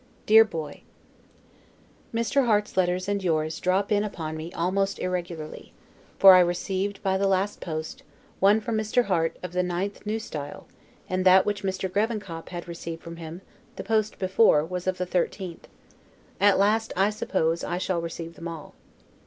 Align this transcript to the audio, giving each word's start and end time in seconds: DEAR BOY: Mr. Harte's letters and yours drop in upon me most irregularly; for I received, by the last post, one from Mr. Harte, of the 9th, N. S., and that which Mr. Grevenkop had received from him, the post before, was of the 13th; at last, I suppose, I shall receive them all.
DEAR 0.25 0.43
BOY: 0.43 0.81
Mr. 2.11 2.47
Harte's 2.47 2.75
letters 2.75 3.07
and 3.07 3.23
yours 3.23 3.59
drop 3.59 3.91
in 3.91 4.03
upon 4.03 4.35
me 4.35 4.51
most 4.71 4.97
irregularly; 4.97 5.73
for 6.17 6.33
I 6.33 6.39
received, 6.39 7.03
by 7.03 7.19
the 7.19 7.27
last 7.27 7.59
post, 7.61 8.01
one 8.39 8.61
from 8.61 8.75
Mr. 8.75 9.03
Harte, 9.05 9.37
of 9.43 9.51
the 9.53 9.61
9th, 9.61 9.97
N. 10.07 10.15
S., 10.15 10.63
and 11.07 11.23
that 11.23 11.45
which 11.45 11.61
Mr. 11.61 11.87
Grevenkop 11.87 12.49
had 12.49 12.67
received 12.67 13.03
from 13.03 13.17
him, 13.17 13.41
the 13.75 13.83
post 13.83 14.17
before, 14.17 14.65
was 14.65 14.87
of 14.87 14.97
the 14.97 15.05
13th; 15.05 15.65
at 16.39 16.57
last, 16.57 16.91
I 16.97 17.11
suppose, 17.11 17.63
I 17.63 17.77
shall 17.77 18.01
receive 18.01 18.33
them 18.33 18.47
all. 18.47 18.73